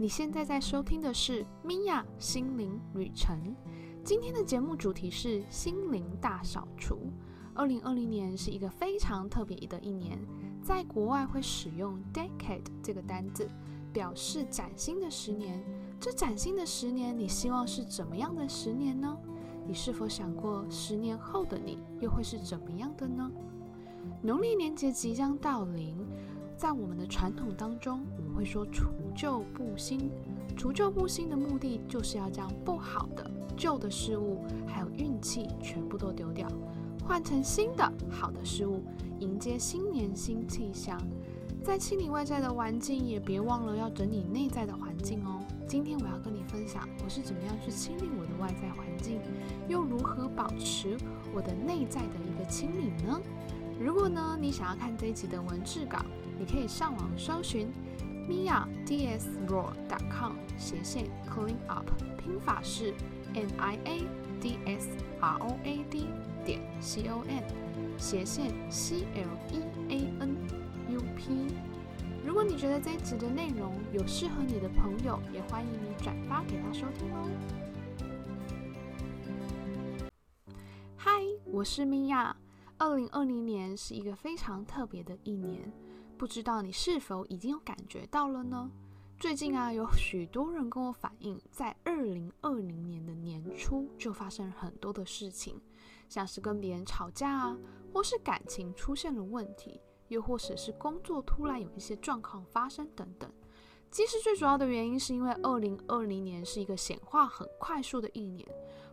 [0.00, 3.38] 你现在在收听的是米娅心灵旅程。
[4.02, 7.12] 今天的节目主题是心灵大扫除。
[7.52, 10.18] 二零二零年是一个非常特别的一年，
[10.62, 13.46] 在国外会使用 decade 这个单字，
[13.92, 15.62] 表示崭新的十年。
[16.00, 19.14] 这崭新的十年，你希望是怎么样的十年呢？
[19.66, 23.30] 你是否想过十年后的你又会是怎么样的呢？
[24.22, 25.94] 农历年节即将到临，
[26.56, 28.02] 在我们的传统当中，
[28.40, 30.10] 会说除旧布新。
[30.56, 36.48] 除旧布新的目的就是要将不好的、旧的事物，还有运气全部都丢掉，
[37.06, 38.82] 换成新的好的事物，
[39.18, 40.98] 迎接新年新气象。
[41.62, 45.38] 在清理外在的环境，也别忘了要整理内在的环境哦。
[45.68, 49.20] 今天我要跟你分享，我是怎么样去清理我的外在环境，
[49.68, 50.96] 又如何保持
[51.34, 53.20] 我的内在的一个清理呢？
[53.78, 55.98] 如果呢，你想要看这一集的文字稿，
[56.38, 57.68] 你可以上网搜寻
[58.30, 61.84] mia dsroad.com 斜线 clean up，
[62.16, 62.94] 拼法是
[63.34, 64.02] n i a
[64.40, 66.06] d s r o a d
[66.44, 67.42] 点 c o m
[67.98, 70.36] 斜线 c l e a n
[70.88, 71.52] u p。
[72.24, 77.28] 如果你觉得这一集的内容有适合你的朋友，也欢迎你转发给他收听哦。
[80.96, 81.10] 嗨，
[81.46, 82.36] 我是米娅。
[82.78, 85.70] 二零二零年是一个非常特别的一年，
[86.20, 88.70] 不知道你是否已经有感觉到了呢？
[89.18, 95.58] 最近啊，有许多人跟我反映，在二零二零年的年初就发生了很多的事情，
[96.10, 97.56] 像是跟别人吵架啊，
[97.90, 103.32] 或是感情出现了问题，又或者是工作突然有一些状况发生等等。
[103.90, 108.46] 其实最主要的原因是因为二零二零年是一个显化很快速的一年，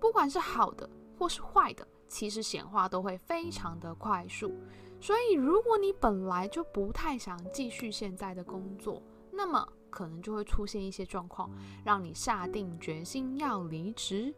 [0.00, 1.86] 不管是好的或是坏的。
[2.08, 4.52] 其实显化都会非常的快速，
[5.00, 11.50] 所以如果你本来就不太想继续现在的工作，那么可能就会出现一些状况，
[11.84, 14.34] 让你下定决心要离职。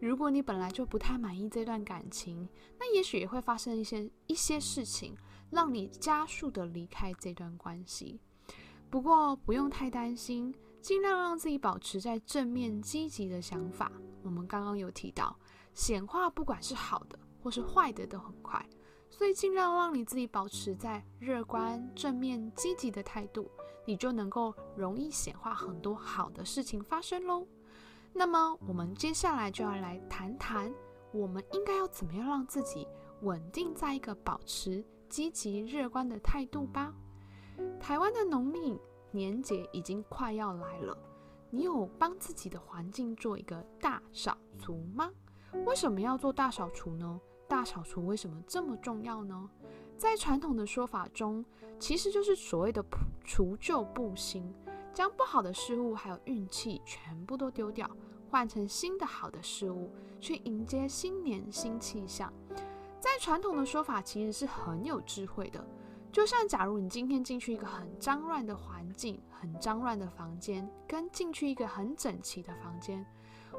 [0.00, 2.48] 如果你本来就不太满意这段感情，
[2.78, 5.16] 那也许也会发生一些一些事情，
[5.50, 8.20] 让你加速的离开这段关系。
[8.90, 13.90] 不过不用太担心，尽量让自己保持在正面积极的想法。
[14.22, 15.36] 我们刚刚有提到。
[15.74, 18.62] 显化不管是好的或是坏的都很快，
[19.14, 23.48] 所以尽量让你自己保持在乐观、正面、积极的态度，
[23.84, 27.46] 你就能够容易显化很多好的事情发生喽。
[28.14, 30.72] 那么我们接下来就要来谈谈，
[31.12, 32.88] 我们应该要怎么样让自己
[33.20, 36.92] 稳定在一个保持积极乐观的态度吧。
[37.78, 38.80] 台湾的农历
[39.10, 40.96] 年节已经快要来了，
[41.50, 45.10] 你有帮自己的环境做一个大扫除吗？
[45.66, 47.20] 为什么要做大扫除呢？
[47.52, 49.46] 大扫除为什么这么重要呢？
[49.98, 51.44] 在传统的说法中，
[51.78, 52.82] 其实就是所谓的
[53.22, 54.50] 除旧布新，
[54.94, 57.86] 将不好的事物还有运气全部都丢掉，
[58.30, 62.32] 换成新的好的事物，去迎接新年新气象。
[62.98, 65.62] 在传统的说法，其实是很有智慧的。
[66.10, 73.04] 就像假如你今天进去一个很脏乱的环境，很脏乱的房间，跟进去一个很整齐的房间。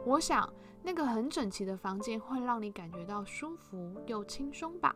[0.03, 0.51] 我想，
[0.83, 4.95] 那个很整齐的房间会让你感觉到舒服又轻松吧。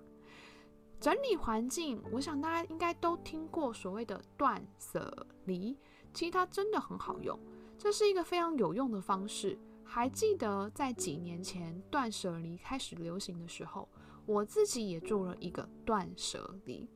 [1.00, 5.78] 整理环境，我想大家应该都听过所谓的断舍离，
[6.14, 7.40] 其实它真的很好用，
[7.78, 9.58] 这是一个非常有用的方式。
[9.84, 13.88] 还记得在几年前断舍离开始流行的时候，
[14.26, 16.90] 我自己也做了一个断舍离。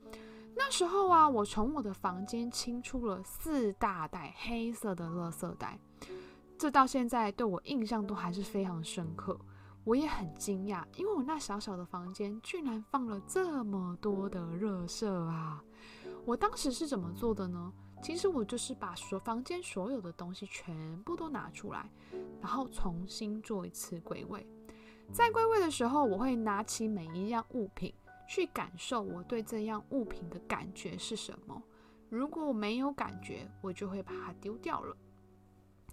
[0.54, 5.80] 那时候啊，我从我的房间清出了四大袋黑色的垃圾袋。
[6.62, 9.36] 这到现在对我印象都还是非常深刻，
[9.84, 15.64] 我也很惊讶，因为我那小小的房间居然放了这么多的热色啊！
[16.24, 17.74] 我当时是怎么做的呢？
[18.04, 21.90] 其实我就是把所房间所有的东西全部都拿出来，
[22.40, 24.46] 然后重新做一次归位。
[25.12, 27.92] 在归位的时候，我会拿起每一样物品，
[28.30, 31.60] 去感受我对这样物品的感觉是什么。
[32.08, 34.96] 如果我没有感觉，我就会把它丢掉了。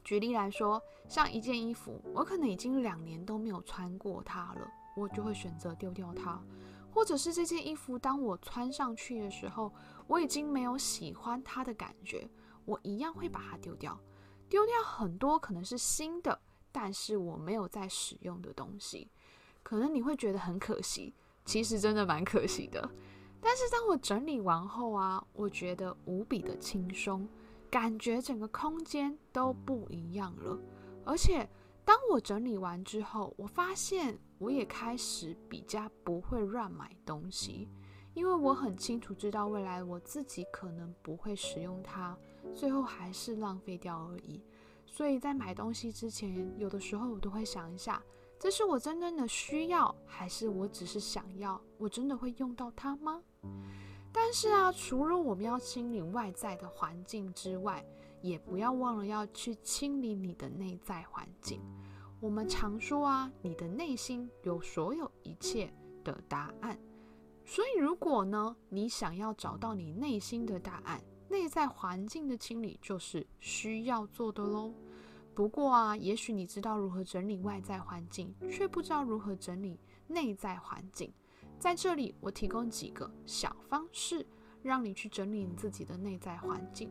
[0.09, 4.67] 举例来说，像一件衣服，我可能已经两年都没有穿过它了，
[4.97, 6.41] 我就会选择丢掉它；
[6.91, 9.71] 或者是这件衣服，当我穿上去的时候，
[10.07, 12.27] 我已经没有喜欢它的感觉，
[12.65, 14.01] 我一样会把它丢掉。
[14.49, 16.41] 丢掉很多可能是新的，
[16.73, 19.11] 但是我没有在使用的东西，
[19.63, 21.15] 可能你会觉得很可惜，
[21.45, 22.81] 其实真的蛮可惜的。
[23.43, 27.29] 但是当我整理完后啊，我觉得无比的轻松。
[27.70, 30.59] 感觉整个空间都不一样了，
[31.05, 31.49] 而且
[31.85, 37.69] 当我整理完之后，我发现我也开始比较不会乱买东西，
[38.15, 42.17] 因为我很清楚知道未来我自己可能不会使用它，
[42.55, 44.43] 最后还是浪费掉而已。
[44.87, 48.03] 所以在买东西之前，有的时候我都会想一下，
[48.38, 51.61] 这是我真正的需要，还是我只是想要？
[51.76, 53.23] 我真的会用到它吗？
[54.13, 57.85] 但是啊，除了我们要清理外在的环境之外，
[58.21, 61.61] 也不要忘了要去清理你的内在环境。
[62.21, 65.73] 我们常说啊，你的内心有所有一切
[66.03, 66.79] 的答案。
[67.45, 74.75] 所以，如果呢，你想要找到你内心的答案，内在环境的清理就是需要做的喽。
[75.35, 79.79] 不过啊，也许你知道如何整理外在环境，却不知道如何整理
[80.09, 81.13] 内在环境。
[81.59, 84.25] 在这里，我提供几个小方式，
[84.63, 86.89] 让你去整理你自己的内在环境。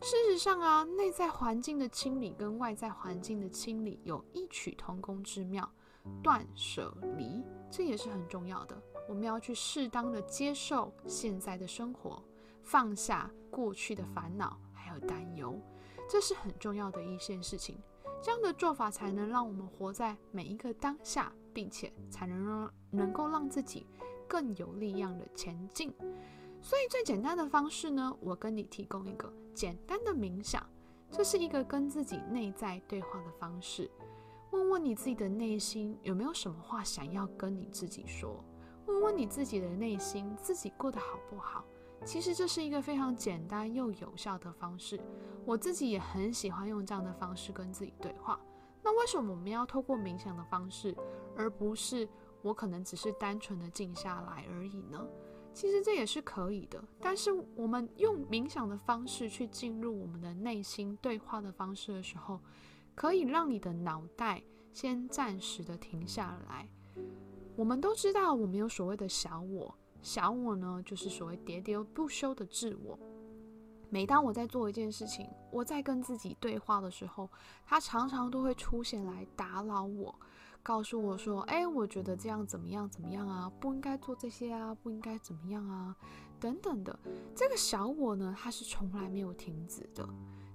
[0.00, 5.68] 事实上啊，内在环境的清理跟外在环境的清理有异曲同工之妙，
[6.22, 8.80] 断舍离这也是很重要的。
[9.08, 12.22] 我们要去适当的接受现在的生活，
[12.62, 15.58] 放下过去的烦恼还有担忧，
[16.08, 17.78] 这是很重要的一件事情。
[18.22, 23.86] 这样的做法才能让我们活在每一个当下，并且才能让能够让自己
[24.28, 25.94] 更有力量的前进。
[26.60, 30.66] 所以最简单的方式呢，我跟你提供一个简单的冥想，
[31.10, 33.90] 这是一个跟自己内在对话的方式。
[34.50, 38.42] 问问你自己的内心有没有什么话想要跟你自己说？
[38.86, 41.64] 问问你自己的内心，自己过得好不好？
[42.04, 45.00] 其实这是一个非常简单又有效的方式，
[45.44, 48.38] 我自己也很喜欢用这样的方式跟自己对话。
[48.84, 50.94] 那为什么我们要透过冥想的方式，
[51.34, 52.06] 而不是
[52.42, 55.04] 我可能只是单纯的静下来而已呢？
[55.54, 62.40] 其实这也是可以的，但是我们用冥想的方式去进入我们的内心对话的方式的时候，
[62.94, 64.42] 可以让你的脑袋
[64.72, 66.68] 先暂时的停下来。
[67.56, 69.72] 我们都知道，我们有所谓的小我。
[70.02, 72.98] 小我呢，就是所谓喋喋不休的自我。
[73.94, 77.30] 每当我在做一件事情，我在跟自己对话的时候，
[77.64, 80.12] 它常常都会出现来打扰我，
[80.64, 83.48] 告诉我说：“哎，我觉得这样怎么样怎么样啊？
[83.60, 85.94] 不应该做这些啊，不应该怎么样啊，
[86.40, 86.98] 等等的。”
[87.36, 90.04] 这个小我呢，它是从来没有停止的。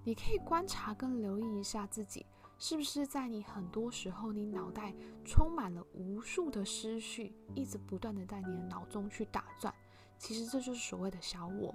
[0.03, 2.25] 你可以观察跟留意一下自己。
[2.57, 4.93] 是不是在你很多时候，你脑袋
[5.23, 9.73] 充满了无数的思绪，一直不断的在你的脑中去打转？
[10.17, 11.73] 其实这就是所谓的小我。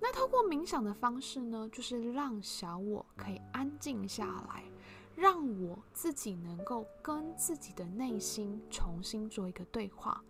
[0.00, 4.64] 那透过冥想的方式呢，就是让小我可以安静下来，
[5.14, 10.24] 让我自己能够跟自己的内心重新做一个对话。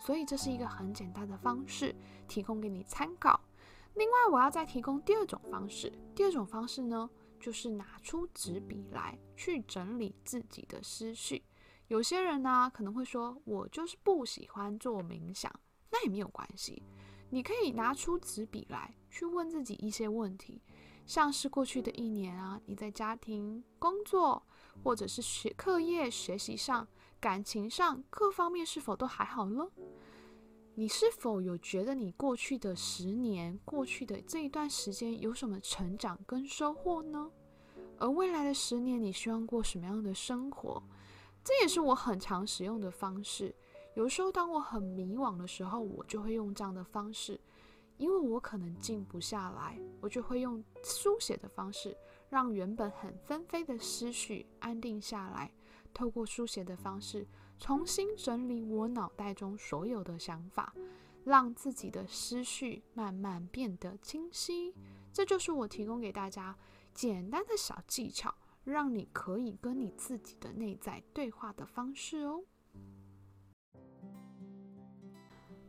[0.00, 1.94] 所以这是一个很简单的方式，
[2.28, 3.40] 提供给你参考。
[3.94, 5.92] 另外，我要再提供第二种方式。
[6.14, 7.10] 第二种方式呢？
[7.38, 11.44] 就是拿出纸笔来去整理自己的思绪。
[11.86, 15.52] 有些人呢可能会说，我就是不喜欢做冥想，
[15.90, 16.82] 那也没有关系。
[17.30, 20.62] 你可以拿出纸笔来去问自己一些问题，
[21.04, 24.42] 像是过去的一年啊，你在家庭、工作
[24.82, 26.86] 或者是学课业、学习上、
[27.20, 29.68] 感情上各方面是否都还好呢？
[30.74, 37.30] 你是否有觉得你过去的十年、过去的这一段时间有什么成长跟收获呢？
[37.98, 40.82] 而未来的十年，你希望过什么样的生活？
[41.42, 43.54] 这也是我很常使用的方式。
[43.96, 47.40] 有时候，当我很迷惘的时候，我就会用这样的方式，
[47.96, 51.96] 因为我可能静不下来，我就会用书写的方式，
[52.28, 55.50] 让原本很纷飞的思绪安定下来。
[55.94, 57.26] 透过书写的方式。
[57.58, 60.74] 重新整理我脑袋中所有的想法，
[61.24, 64.74] 让自己的思绪慢慢变得清晰。
[65.10, 66.54] 这就是我提供给大家
[66.92, 68.34] 简单的小技巧，
[68.64, 72.44] 让你可以跟你自己的内在对话的方式哦。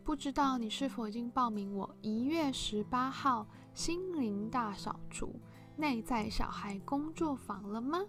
[0.07, 5.35] 不知道你是否已经报名我一月十八号心灵大扫除
[5.75, 7.99] 内在小孩工作坊了吗？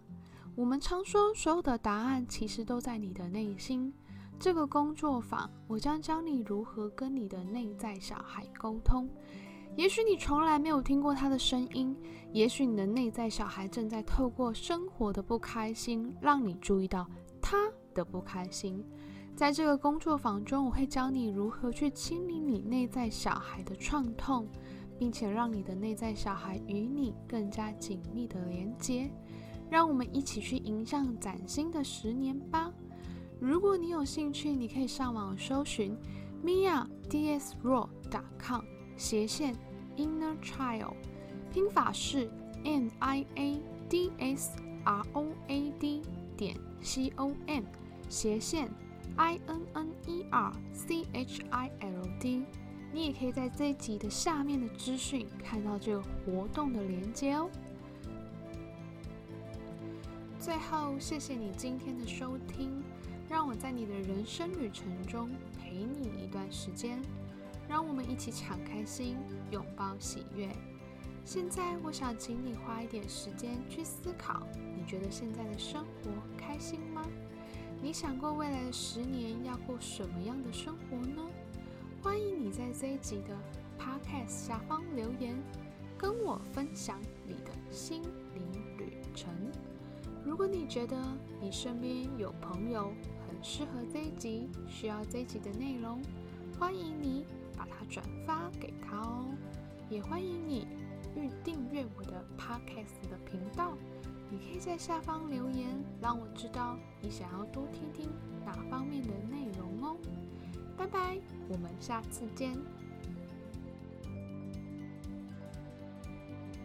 [0.54, 3.92] 我们常说，所有的答案其实都在你的内心。
[4.38, 9.10] 这个工作坊，我将教你如何跟你的内在小孩沟通。
[9.74, 11.96] 也许你从来没有听过他的声音，
[12.32, 17.10] 也许你的内在小孩正在透过生活的不开心，让你注意到
[17.42, 18.86] 他的不开心。
[19.38, 24.48] 在这个工作坊中，我会教你如何去清理你内在小孩的创痛，
[24.98, 29.08] 并且让你的内在小孩与你更加紧密的连接。
[29.70, 32.68] 让我们一起去迎向崭新的十年吧！
[33.38, 35.96] 如果你有兴趣，你可以上网搜寻
[36.44, 38.64] miadsro.com
[38.96, 39.54] 斜线
[39.96, 40.94] inner child，
[41.52, 42.28] 拼法是
[42.64, 46.02] n i a d s r o a d
[46.36, 47.62] 点 c o m
[48.08, 48.68] 斜线
[49.16, 52.44] i n n e r c h i l d。
[52.90, 57.50] 你也可以在这一集的下面的资讯看到这个活动的连接哦。
[60.40, 62.82] 最后，谢谢你今天的收听，
[63.28, 65.28] 让我在你的人生旅程中
[65.60, 66.98] 陪你一段时间，
[67.68, 69.18] 让我们一起敞开心，
[69.50, 70.48] 拥抱喜悦。
[71.26, 77.02] 现在，我想请你花一点时间去思考，你觉得现在的生活开心吗？
[77.80, 81.22] 你想过未来的十年要过什么样的生活呢？
[82.02, 83.36] 欢迎你在这一集的
[83.78, 85.40] Podcast 下方留言，
[85.96, 88.02] 跟我分享你的心
[88.34, 88.42] 灵
[88.76, 89.32] 旅程。
[90.24, 90.96] 如果你觉得
[91.40, 92.92] 你身边有朋友
[93.28, 96.02] 很适合这一集，需要这一集的内容，
[96.58, 97.24] 欢迎你
[97.56, 99.24] 把它转发给他哦。
[99.88, 100.66] 也欢迎你
[101.14, 103.78] 预订阅我的 Podcast 的频道。
[104.30, 105.68] 你可以在下方留言，
[106.00, 108.10] 让我知道你想要多听听
[108.44, 109.96] 哪方面的内容哦。
[110.76, 111.18] 拜拜，
[111.48, 112.56] 我们下次见。